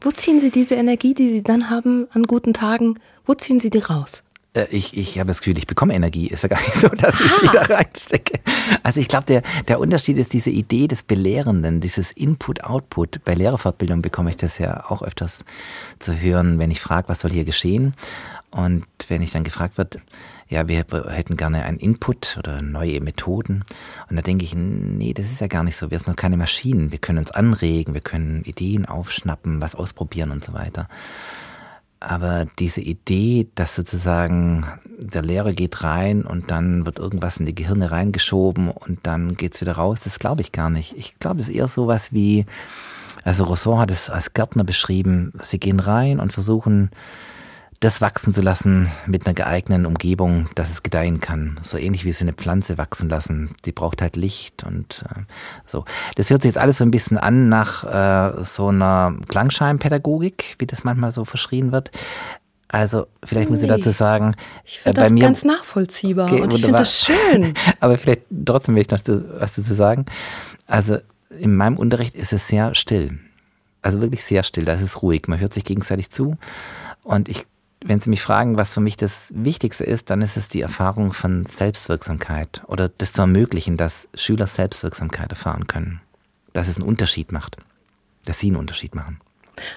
[0.01, 3.71] Wo ziehen Sie diese Energie, die Sie dann haben an guten Tagen, wo ziehen Sie
[3.71, 4.25] die raus?
[4.55, 6.27] Äh, Ich, ich habe das Gefühl, ich bekomme Energie.
[6.29, 8.41] Ist ja gar nicht so, dass ich die da reinstecke.
[8.83, 13.25] Also ich glaube, der, der Unterschied ist diese Idee des Belehrenden, dieses Input-Output.
[13.25, 15.45] Bei Lehrerfortbildung bekomme ich das ja auch öfters
[15.99, 17.95] zu hören, wenn ich frage, was soll hier geschehen?
[18.51, 19.99] Und wenn ich dann gefragt wird,
[20.49, 23.65] ja, wir hätten gerne einen Input oder neue Methoden.
[24.11, 25.91] Und da denke ich, nee, das ist ja gar nicht so.
[25.91, 26.93] Wir sind noch keine Maschinen.
[26.93, 30.89] Wir können uns anregen, wir können Ideen aufschnappen, was ausprobieren und so weiter.
[32.05, 34.67] Aber diese Idee, dass sozusagen
[34.99, 39.61] der Lehrer geht rein und dann wird irgendwas in die Gehirne reingeschoben und dann geht's
[39.61, 40.97] wieder raus, das glaube ich gar nicht.
[40.97, 42.45] Ich glaube, das ist eher sowas wie,
[43.23, 46.91] also Rousseau hat es als Gärtner beschrieben, sie gehen rein und versuchen,
[47.83, 51.59] das wachsen zu lassen mit einer geeigneten Umgebung, dass es gedeihen kann.
[51.63, 53.51] So ähnlich wie sie eine Pflanze wachsen lassen.
[53.65, 55.21] Die braucht halt Licht und äh,
[55.67, 55.85] so.
[56.15, 60.67] Das hört sich jetzt alles so ein bisschen an nach äh, so einer Klangscheinpädagogik, wie
[60.67, 61.91] das manchmal so verschrien wird.
[62.69, 63.77] Also vielleicht muss ich Nee.
[63.77, 67.01] dazu sagen, Ich finde äh, bei das mir ganz nachvollziehbar Okay, und ich finde das
[67.05, 67.53] schön.
[67.81, 70.07] aber vielleicht trotzdem will ich noch zu- was dazu sagen.
[70.67, 70.99] Also
[71.39, 73.19] in meinem Unterricht ist es sehr still.
[73.83, 75.27] Also wirklich sehr still, da ist es ruhig.
[75.27, 76.37] Man hört sich gegenseitig zu.
[77.03, 77.45] Und ich,
[77.85, 81.13] wenn Sie mich fragen, was für mich das Wichtigste ist, dann ist es die Erfahrung
[81.13, 86.01] von Selbstwirksamkeit oder das zu ermöglichen, dass Schüler Selbstwirksamkeit erfahren können.
[86.53, 87.57] Dass es einen Unterschied macht.
[88.25, 89.21] Dass sie einen Unterschied machen.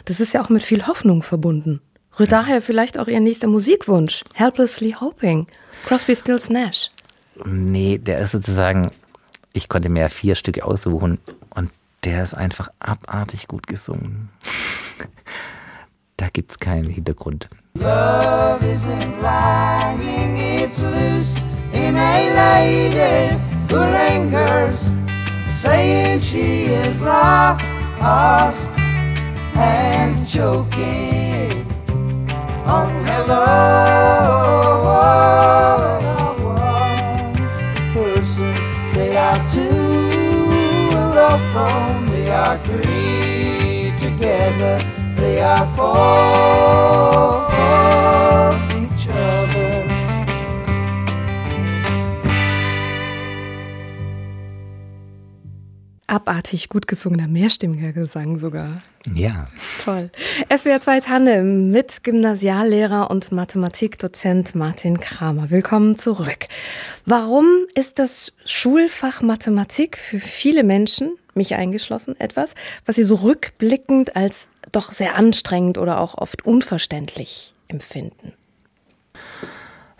[0.05, 1.81] Das ist ja auch mit viel Hoffnung verbunden.
[2.19, 4.23] Rührt daher vielleicht auch Ihr nächster Musikwunsch.
[4.33, 5.47] Helplessly Hoping.
[5.85, 6.91] Crosby, Stills, Nash.
[7.45, 8.91] Nee, der ist sozusagen,
[9.51, 11.71] ich konnte mir ja vier Stücke aussuchen und
[12.03, 14.29] der ist einfach abartig gut gesungen.
[16.17, 17.49] da gibt's keinen Hintergrund.
[17.75, 21.37] Love isn't lying, it's loose
[21.73, 23.37] in a lady
[23.69, 24.93] who lingers,
[25.47, 28.71] saying she is lost
[29.57, 31.65] and choking
[32.65, 33.45] on hello.
[36.41, 37.35] One
[37.93, 38.53] person,
[38.93, 44.79] they are two alone, they are three together,
[45.57, 46.15] I fall.
[56.15, 58.81] Abartig gut gesungener, mehrstimmiger Gesang sogar.
[59.13, 59.47] Ja,
[59.83, 60.09] Toll.
[60.49, 65.49] SWR 2 Tandem mit Gymnasiallehrer und Mathematikdozent Martin Kramer.
[65.49, 66.47] Willkommen zurück.
[67.05, 72.51] Warum ist das Schulfach Mathematik für viele Menschen, mich eingeschlossen, etwas,
[72.85, 78.31] was sie so rückblickend als doch sehr anstrengend oder auch oft unverständlich empfinden?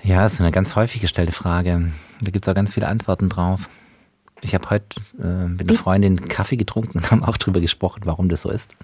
[0.02, 1.92] ja, ist eine ganz häufig gestellte Frage.
[2.22, 3.70] Da gibt's auch ganz viele Antworten drauf.
[4.46, 8.30] Ich habe heute äh, mit einer Freundin Kaffee getrunken und haben auch drüber gesprochen, warum
[8.30, 8.76] das so ist.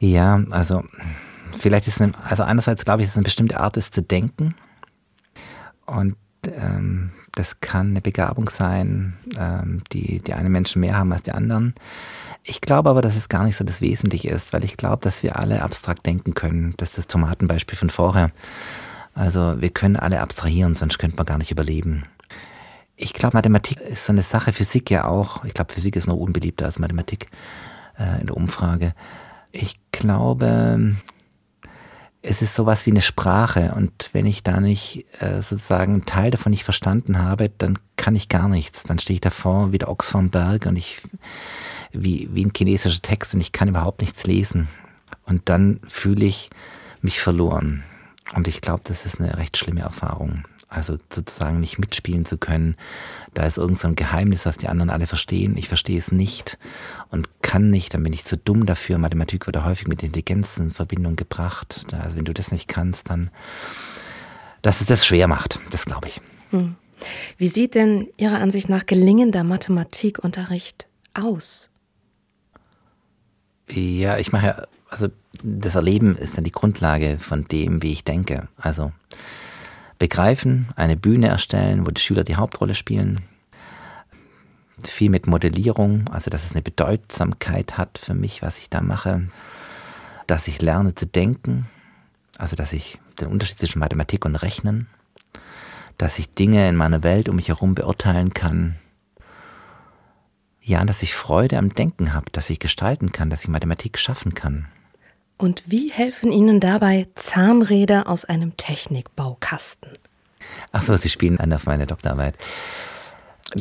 [0.00, 0.82] Ja, also
[1.52, 4.54] vielleicht ist eine, also einerseits glaube ich, es eine bestimmte Art ist zu denken
[5.86, 6.16] und
[6.46, 11.32] ähm, das kann eine Begabung sein, ähm, die die einen Menschen mehr haben als die
[11.32, 11.74] anderen.
[12.42, 15.22] Ich glaube aber, dass es gar nicht so das Wesentliche ist, weil ich glaube, dass
[15.22, 16.74] wir alle abstrakt denken können.
[16.76, 18.30] Das ist das Tomatenbeispiel von vorher.
[19.14, 22.04] Also wir können alle abstrahieren, sonst könnte man gar nicht überleben.
[22.96, 25.44] Ich glaube, Mathematik ist so eine Sache, Physik ja auch.
[25.44, 27.28] Ich glaube, Physik ist noch unbeliebter als Mathematik
[27.98, 28.94] äh, in der Umfrage.
[29.50, 30.94] Ich glaube,
[32.22, 36.30] es ist sowas wie eine Sprache und wenn ich da nicht äh, sozusagen einen Teil
[36.30, 38.84] davon nicht verstanden habe, dann kann ich gar nichts.
[38.84, 41.02] Dann stehe ich davor wie der Ochs vorm Berg und ich
[41.92, 44.68] wie, wie ein chinesischer Text und ich kann überhaupt nichts lesen.
[45.26, 46.50] Und dann fühle ich
[47.02, 47.82] mich verloren.
[48.34, 50.44] Und ich glaube, das ist eine recht schlimme Erfahrung.
[50.68, 52.76] Also sozusagen nicht mitspielen zu können.
[53.32, 55.56] Da ist irgend so ein Geheimnis, was die anderen alle verstehen.
[55.56, 56.58] Ich verstehe es nicht
[57.10, 57.94] und kann nicht.
[57.94, 58.98] Dann bin ich zu dumm dafür.
[58.98, 61.86] Mathematik wird ja häufig mit Intelligenz in Verbindung gebracht.
[61.92, 63.30] Also wenn du das nicht kannst, dann,
[64.62, 65.60] dass es das schwer macht.
[65.70, 66.20] Das glaube ich.
[67.38, 71.70] Wie sieht denn Ihrer Ansicht nach gelingender Mathematikunterricht aus?
[73.70, 75.08] Ja, ich mache ja, also
[75.42, 78.48] das Erleben ist dann die Grundlage von dem, wie ich denke.
[78.56, 78.92] Also
[80.04, 83.22] begreifen, eine Bühne erstellen, wo die Schüler die Hauptrolle spielen.
[84.86, 89.28] Viel mit Modellierung, also dass es eine Bedeutsamkeit hat für mich, was ich da mache.
[90.26, 91.70] Dass ich lerne zu denken,
[92.36, 94.88] also dass ich den Unterschied zwischen Mathematik und Rechnen,
[95.96, 98.76] dass ich Dinge in meiner Welt um mich herum beurteilen kann,
[100.60, 104.34] ja, dass ich Freude am Denken habe, dass ich gestalten kann, dass ich Mathematik schaffen
[104.34, 104.66] kann.
[105.36, 109.90] Und wie helfen Ihnen dabei Zahnräder aus einem Technikbaukasten?
[110.72, 112.36] Ach so, Sie spielen an auf meine Doktorarbeit.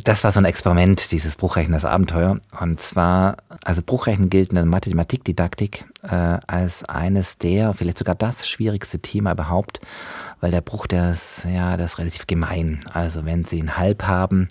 [0.03, 2.39] Das war so ein Experiment, dieses Bruchrechnen, das Abenteuer.
[2.59, 8.47] Und zwar, also Bruchrechnen gilt in der Mathematikdidaktik äh, als eines der, vielleicht sogar das
[8.47, 9.81] schwierigste Thema überhaupt,
[10.41, 12.79] weil der Bruch, der ist, ja, das ist relativ gemein.
[12.91, 14.47] Also wenn Sie ein Halb haben,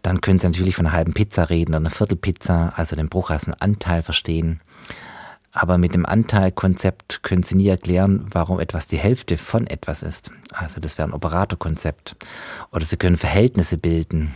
[0.00, 3.30] dann können Sie natürlich von einer halben Pizza reden oder einer Viertelpizza, also den Bruch
[3.30, 4.60] als einen Anteil verstehen.
[5.58, 10.30] Aber mit dem Anteilkonzept können Sie nie erklären, warum etwas die Hälfte von etwas ist.
[10.52, 12.14] Also das wäre ein Operatorkonzept.
[12.72, 14.34] Oder Sie können Verhältnisse bilden.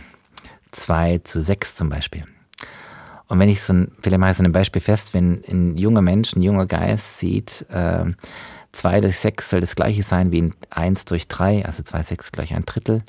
[0.71, 2.23] zwei zu sechs zum Beispiel.
[3.27, 6.01] Und wenn ich so ein, vielleicht mache ich so ein Beispiel fest, wenn ein junger
[6.01, 8.05] Mensch, ein junger Geist sieht, äh,
[8.71, 12.31] 2 durch 6 soll das gleiche sein wie ein 1 durch 3, also 2 6
[12.31, 13.03] gleich ein Drittel,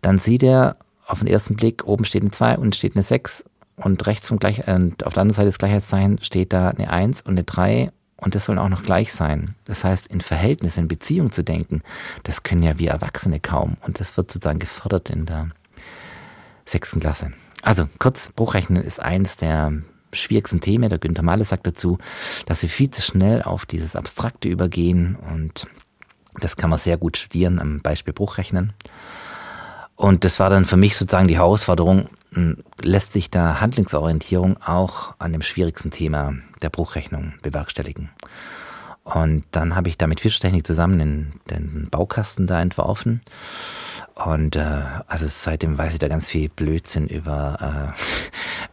[0.00, 0.76] dann sieht er
[1.06, 3.44] auf den ersten Blick, oben steht eine 2 und steht eine 6
[3.76, 7.22] und rechts vom Gleich, äh, auf der anderen Seite des Gleichheitszeichen steht da eine 1
[7.22, 9.54] und eine 3 und das sollen auch noch gleich sein.
[9.64, 11.80] Das heißt, in Verhältnis, in Beziehung zu denken,
[12.22, 15.50] das können ja wir Erwachsene kaum und das wird sozusagen gefördert in der
[16.64, 17.32] sechsten Klasse.
[17.62, 19.72] Also kurz, Bruchrechnen ist eins der
[20.12, 20.88] schwierigsten Themen.
[20.88, 21.98] Der Günther Malle sagt dazu,
[22.46, 25.66] dass wir viel zu schnell auf dieses Abstrakte übergehen und
[26.40, 28.72] das kann man sehr gut studieren am Beispiel Bruchrechnen.
[29.96, 35.14] Und das war dann für mich sozusagen die Herausforderung, hm, lässt sich da Handlungsorientierung auch
[35.18, 38.10] an dem schwierigsten Thema der Bruchrechnung bewerkstelligen.
[39.04, 43.20] Und dann habe ich da mit Fischtechnik zusammen den, den Baukasten da entworfen.
[44.14, 47.98] Und äh, also seitdem weiß ich da ganz viel Blödsinn über, äh,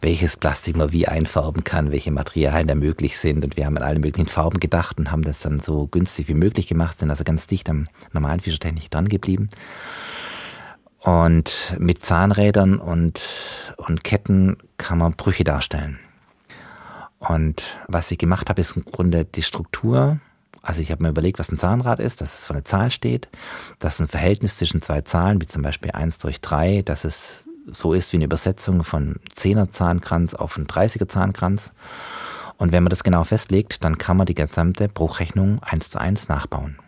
[0.00, 3.44] welches Plastik man wie einfärben kann, welche Materialien da möglich sind.
[3.44, 6.34] Und wir haben an alle möglichen Farben gedacht und haben das dann so günstig wie
[6.34, 9.50] möglich gemacht, sind also ganz dicht am normalen Fischertechnik dran geblieben.
[11.02, 13.20] Und mit Zahnrädern und,
[13.76, 15.98] und Ketten kann man Brüche darstellen.
[17.18, 20.20] Und was ich gemacht habe, ist im Grunde die Struktur.
[20.60, 23.28] Also ich habe mir überlegt, was ein Zahnrad ist, dass es für eine Zahl steht,
[23.80, 27.92] dass ein Verhältnis zwischen zwei Zahlen, wie zum Beispiel 1 durch 3, dass es so
[27.92, 31.72] ist wie eine Übersetzung von 10er Zahnkranz auf einen 30er Zahnkranz.
[32.58, 36.28] Und wenn man das genau festlegt, dann kann man die gesamte Bruchrechnung eins zu eins
[36.28, 36.78] nachbauen.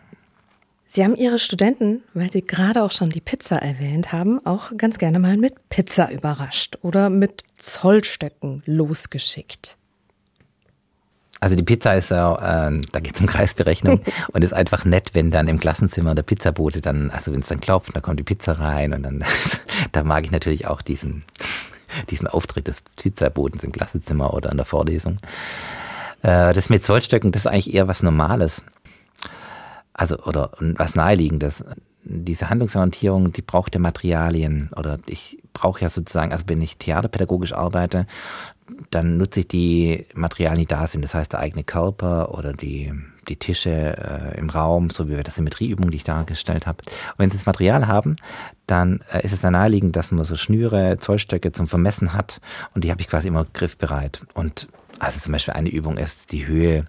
[0.85, 4.97] Sie haben Ihre Studenten, weil Sie gerade auch schon die Pizza erwähnt haben, auch ganz
[4.97, 9.77] gerne mal mit Pizza überrascht oder mit Zollstöcken losgeschickt.
[11.39, 14.01] Also die Pizza ist ja, äh, da geht es um Kreisberechnung
[14.33, 17.59] und ist einfach nett, wenn dann im Klassenzimmer der Pizzabote dann, also wenn es dann
[17.59, 19.23] klopft, dann kommt die Pizza rein und dann,
[19.91, 21.23] da mag ich natürlich auch diesen,
[22.09, 25.17] diesen Auftritt des Pizzabotens im Klassenzimmer oder in der Vorlesung.
[26.21, 28.63] Äh, das mit Zollstöcken, das ist eigentlich eher was Normales.
[29.97, 31.63] Also, oder was Naheliegendes.
[32.03, 34.69] Diese Handlungsorientierung, die braucht ja Materialien.
[34.75, 38.05] Oder ich brauche ja sozusagen, also wenn ich theaterpädagogisch arbeite,
[38.91, 41.03] dann nutze ich die Materialien, die da sind.
[41.03, 42.93] Das heißt, der eigene Körper oder die,
[43.29, 46.79] die Tische äh, im Raum, so wie bei der Symmetrieübung, die ich dargestellt habe.
[46.83, 48.17] Und wenn Sie das Material haben,
[48.67, 52.41] dann äh, ist es ja naheliegend, dass man so Schnüre, Zollstöcke zum Vermessen hat.
[52.73, 54.25] Und die habe ich quasi immer griffbereit.
[54.33, 54.67] Und
[54.99, 56.85] also zum Beispiel eine Übung ist, die Höhe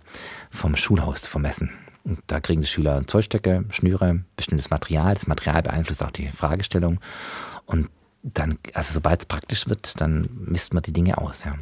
[0.51, 1.71] vom Schulhaus zu vermessen.
[2.07, 5.15] Und da kriegen die Schüler Zollstöcke, Schnüre, bestimmtes Material.
[5.15, 7.01] Das Material beeinflusst auch die Fragestellung.
[7.67, 7.89] Und
[8.23, 11.55] dann, also sobald es praktisch wird, dann misst man die Dinge aus, ja.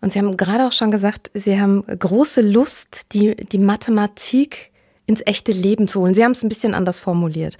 [0.00, 4.70] Und Sie haben gerade auch schon gesagt, Sie haben große Lust, die, die Mathematik
[5.06, 6.14] ins echte Leben zu holen.
[6.14, 7.58] Sie haben es ein bisschen anders formuliert.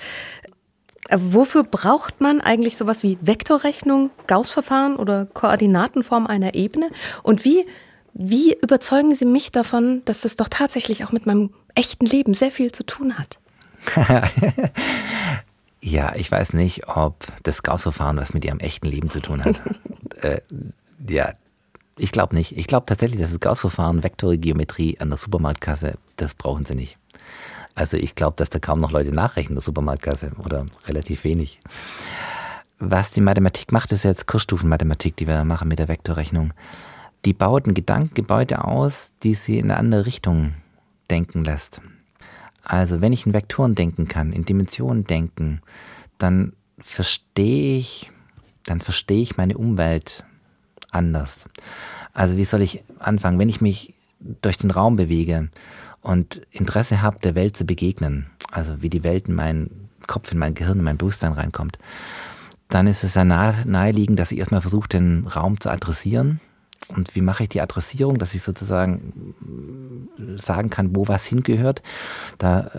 [1.10, 6.90] Wofür braucht man eigentlich sowas wie Vektorrechnung, Gauss-Verfahren oder Koordinatenform einer Ebene?
[7.24, 7.66] Und wie,
[8.14, 12.50] wie überzeugen Sie mich davon, dass das doch tatsächlich auch mit meinem echten Leben sehr
[12.50, 13.38] viel zu tun hat?
[15.84, 19.60] Ja, ich weiß nicht, ob das Gauss-Verfahren was mit ihrem echten Leben zu tun hat.
[20.22, 20.40] äh,
[21.08, 21.32] ja,
[21.98, 22.56] ich glaube nicht.
[22.56, 26.98] Ich glaube tatsächlich, dass das Gauss-Verfahren, Vektore, Geometrie an der Supermarktkasse, das brauchen sie nicht.
[27.74, 31.58] Also ich glaube, dass da kaum noch Leute nachrechnen in der Supermarktkasse oder relativ wenig.
[32.78, 36.54] Was die Mathematik macht, ist jetzt Kursstufenmathematik, die wir machen mit der Vektorrechnung.
[37.24, 40.54] Die baut ein Gedankengebäude aus, die sie in eine andere Richtung
[41.10, 41.80] denken lässt.
[42.64, 45.60] Also wenn ich in Vektoren denken kann, in Dimensionen denken,
[46.18, 48.10] dann verstehe ich,
[48.64, 50.24] dann verstehe ich meine Umwelt
[50.90, 51.48] anders.
[52.12, 55.50] Also wie soll ich anfangen, wenn ich mich durch den Raum bewege
[56.00, 60.38] und Interesse habe, der Welt zu begegnen, also wie die Welt in meinen Kopf, in
[60.38, 61.78] mein Gehirn, in mein Bewusstsein reinkommt,
[62.68, 66.40] dann ist es ja naheliegend, dass ich erstmal versuche, den Raum zu adressieren
[66.88, 69.34] und wie mache ich die Adressierung, dass ich sozusagen
[70.40, 71.82] sagen kann, wo was hingehört?
[72.38, 72.70] Da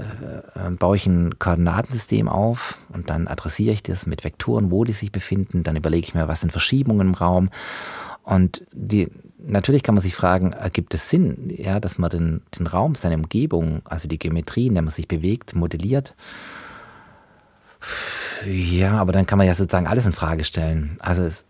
[0.55, 4.93] äh, baue ich ein Koordinatensystem auf und dann adressiere ich das mit Vektoren, wo die
[4.93, 5.63] sich befinden.
[5.63, 7.49] Dann überlege ich mir, was sind Verschiebungen im Raum.
[8.23, 12.67] Und die, natürlich kann man sich fragen, ergibt es Sinn, ja, dass man den, den
[12.67, 16.15] Raum, seine Umgebung, also die Geometrie, in der man sich bewegt, modelliert?
[18.45, 20.97] Ja, aber dann kann man ja sozusagen alles in Frage stellen.
[20.99, 21.45] Also es,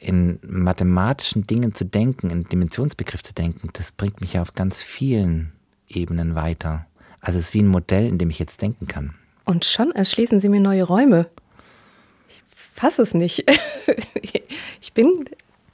[0.00, 4.78] in mathematischen Dingen zu denken, in Dimensionsbegriff zu denken, das bringt mich ja auf ganz
[4.78, 5.52] vielen
[5.88, 6.86] Ebenen weiter.
[7.20, 9.14] Also es ist wie ein Modell, in dem ich jetzt denken kann.
[9.44, 11.26] Und schon erschließen Sie mir neue Räume.
[12.28, 13.44] Ich fasse es nicht.
[14.80, 15.28] Ich bin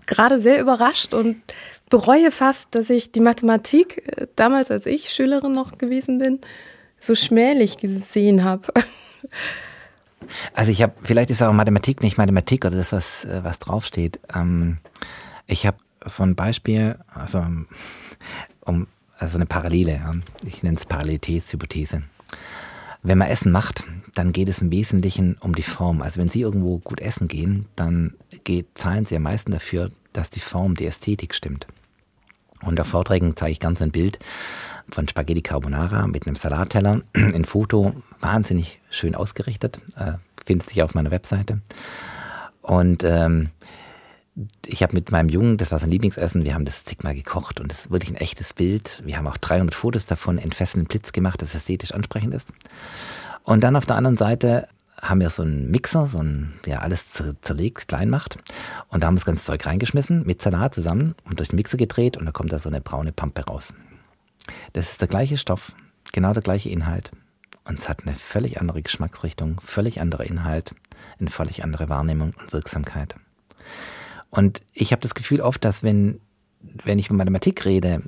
[0.07, 1.37] gerade sehr überrascht und
[1.91, 6.41] bereue fast, dass ich die Mathematik äh, damals, als ich Schülerin noch gewesen bin,
[6.99, 8.73] so schmählich gesehen habe.
[10.55, 14.21] Also ich habe, vielleicht ist auch Mathematik nicht Mathematik oder das, was, äh, was draufsteht.
[14.35, 14.79] Ähm,
[15.47, 17.45] ich habe so ein Beispiel, also
[18.61, 18.87] um
[19.19, 20.11] also eine Parallele, ja.
[20.45, 22.03] ich nenne es Parallelitätshypothese.
[23.03, 23.85] Wenn man Essen macht,
[24.15, 26.03] dann geht es im Wesentlichen um die Form.
[26.03, 30.31] Also wenn Sie irgendwo gut essen gehen, dann geht, zahlen Sie am meisten dafür, dass
[30.31, 31.67] die Form, die Ästhetik stimmt.
[32.67, 34.19] Auf Vorträgen zeige ich ganz ein Bild
[34.91, 40.95] von Spaghetti Carbonara mit einem Salatteller in Foto, wahnsinnig schön ausgerichtet, äh, findet sich auf
[40.95, 41.61] meiner Webseite.
[42.63, 43.51] Und ähm,
[44.67, 47.71] ich habe mit meinem Jungen, das war sein Lieblingsessen, wir haben das zigmal gekocht und
[47.71, 49.03] es ist wirklich ein echtes Bild.
[49.05, 52.53] Wir haben auch 300 Fotos davon in fesselnden Blitz gemacht, das ästhetisch ansprechend ist.
[53.45, 54.69] Und dann auf der anderen Seite
[55.09, 58.39] haben wir so einen Mixer, so ein, ja, alles zerlegt, klein macht.
[58.89, 61.77] Und da haben wir das ganze Zeug reingeschmissen, mit Salat zusammen und durch den Mixer
[61.77, 63.75] gedreht und da kommt da so eine braune Pampe raus.
[64.73, 65.73] Das ist der gleiche Stoff,
[66.13, 67.11] genau der gleiche Inhalt.
[67.65, 70.75] Und es hat eine völlig andere Geschmacksrichtung, völlig anderer Inhalt,
[71.19, 73.15] eine völlig andere Wahrnehmung und Wirksamkeit.
[74.31, 76.21] Und ich habe das Gefühl oft, dass wenn,
[76.85, 78.03] wenn ich über Mathematik rede,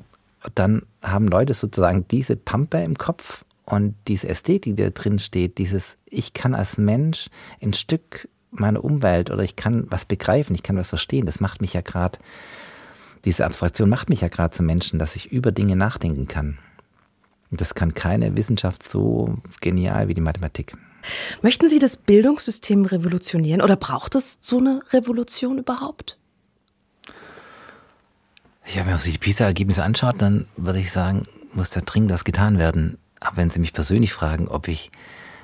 [0.55, 5.59] dann haben Leute sozusagen diese Pampe im Kopf und diese Ästhetik, die da drin steht,
[5.59, 7.29] dieses, ich kann als Mensch
[7.61, 11.61] ein Stück meiner Umwelt oder ich kann was begreifen, ich kann was verstehen, das macht
[11.61, 12.19] mich ja gerade,
[13.25, 16.59] diese Abstraktion macht mich ja gerade zum Menschen, dass ich über Dinge nachdenken kann.
[17.51, 20.77] Und das kann keine Wissenschaft so genial wie die Mathematik.
[21.43, 26.19] Möchten Sie das Bildungssystem revolutionieren oder braucht es so eine Revolution überhaupt?
[28.67, 32.25] Ja, wenn man sich die PISA-Ergebnisse anschaut, dann würde ich sagen, muss da dringend was
[32.25, 32.99] getan werden.
[33.21, 34.91] Aber wenn Sie mich persönlich fragen, ob ich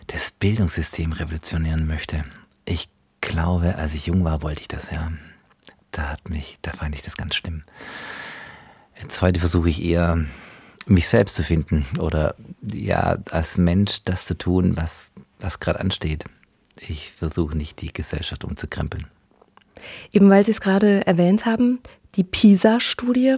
[0.06, 2.24] das Bildungssystem revolutionieren möchte,
[2.64, 2.88] ich
[3.20, 5.12] glaube, als ich jung war, wollte ich das ja.
[5.90, 7.64] Da hat mich, da fand ich das ganz schlimm.
[9.00, 10.24] Jetzt heute versuche ich eher,
[10.87, 16.24] mich selbst zu finden oder ja, als Mensch das zu tun, was, was gerade ansteht.
[16.76, 19.06] Ich versuche nicht, die Gesellschaft umzukrempeln.
[20.12, 21.80] Eben weil Sie es gerade erwähnt haben,
[22.14, 23.37] die PISA-Studie.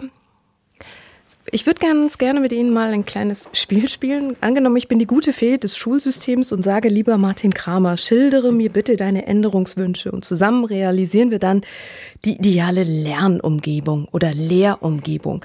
[1.50, 4.36] Ich würde ganz gerne mit Ihnen mal ein kleines Spiel spielen.
[4.40, 8.70] Angenommen, ich bin die gute Fee des Schulsystems und sage, lieber Martin Kramer, schildere mir
[8.70, 11.60] bitte deine Änderungswünsche und zusammen realisieren wir dann
[12.24, 15.44] die ideale Lernumgebung oder Lehrumgebung.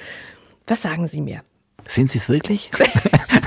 [0.67, 1.41] Was sagen Sie mir?
[1.85, 2.71] Sind Sie es wirklich?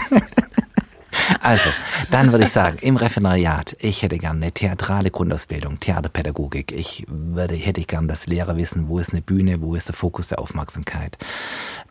[1.43, 1.71] Also,
[2.11, 6.71] dann würde ich sagen, im Referendariat, ich hätte gern eine theatrale Grundausbildung, Theaterpädagogik.
[6.71, 9.95] Ich würde, hätte ich gern das Lehrer wissen, wo ist eine Bühne, wo ist der
[9.97, 11.19] Fokus der Aufmerksamkeit,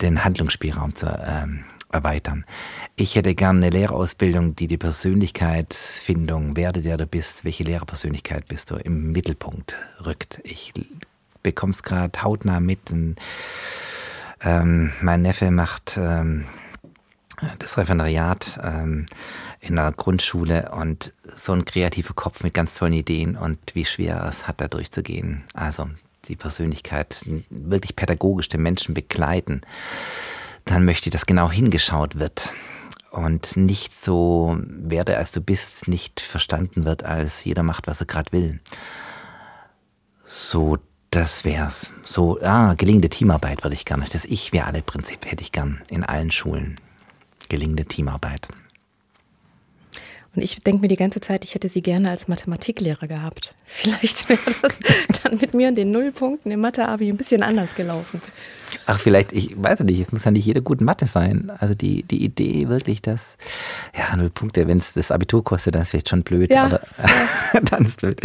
[0.02, 2.46] den Handlungsspielraum zu ähm, erweitern.
[2.96, 8.72] Ich hätte gern eine Lehrerausbildung, die die Persönlichkeitsfindung, werde der du bist, welche Lehrerpersönlichkeit bist
[8.72, 10.40] du, im Mittelpunkt rückt.
[10.46, 10.72] Ich
[11.44, 12.94] bekomme es gerade hautnah mit.
[14.44, 16.46] Ähm, mein Neffe macht ähm,
[17.60, 19.06] das Referendariat ähm,
[19.60, 24.26] in der Grundschule und so ein kreativer Kopf mit ganz tollen Ideen und wie schwer
[24.30, 25.44] es hat, da durchzugehen.
[25.54, 25.90] Also
[26.28, 29.62] die Persönlichkeit wirklich pädagogisch den Menschen begleiten.
[30.66, 32.54] Dann möchte ich, dass genau hingeschaut wird
[33.10, 38.06] und nicht so werde, als du bist, nicht verstanden wird, als jeder macht, was er
[38.06, 38.60] gerade will.
[40.24, 40.78] So,
[41.10, 41.92] das wär's.
[42.04, 44.06] So, ah, gelingende Teamarbeit würde ich gerne.
[44.12, 46.76] Das Ich-Wir-Alle-Prinzip hätte ich gern in allen Schulen
[47.52, 48.48] gelingende Teamarbeit.
[50.34, 53.54] Und ich denke mir die ganze Zeit, ich hätte sie gerne als Mathematiklehrer gehabt.
[53.66, 54.80] Vielleicht wäre das
[55.22, 58.22] dann mit mir und den Nullpunkten im Mathe-Abi ein bisschen anders gelaufen.
[58.86, 61.52] Ach, vielleicht, ich weiß nicht, es muss ja nicht jeder gut Mathe sein.
[61.60, 63.36] Also die, die Idee wirklich, dass,
[63.94, 66.80] ja, null Punkte, wenn es das Abitur kostet, dann ist vielleicht schon blöd, Ja, aber
[67.66, 68.16] dann ist blöd.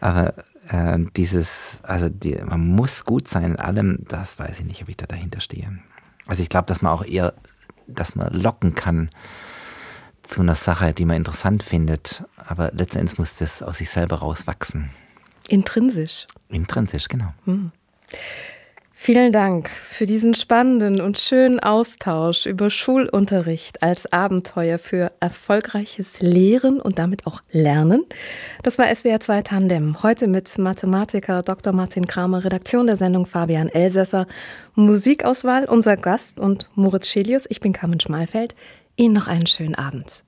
[0.00, 0.32] Aber
[0.70, 4.88] äh, dieses, also die, man muss gut sein in allem, das weiß ich nicht, ob
[4.88, 5.78] ich da dahinter stehe.
[6.26, 7.34] Also ich glaube, dass man auch eher,
[7.86, 9.10] dass man locken kann
[10.22, 14.90] zu einer Sache, die man interessant findet, aber letztendlich muss das aus sich selber rauswachsen.
[15.48, 16.26] Intrinsisch.
[16.48, 17.34] Intrinsisch, genau.
[19.04, 26.80] Vielen Dank für diesen spannenden und schönen Austausch über Schulunterricht als Abenteuer für erfolgreiches Lehren
[26.80, 28.04] und damit auch Lernen.
[28.62, 30.04] Das war SWR 2 Tandem.
[30.04, 31.72] Heute mit Mathematiker Dr.
[31.72, 34.28] Martin Kramer, Redaktion der Sendung Fabian Elsässer,
[34.76, 37.46] Musikauswahl unser Gast und Moritz Schelius.
[37.48, 38.54] Ich bin Carmen Schmalfeld.
[38.94, 40.22] Ihnen noch einen schönen Abend.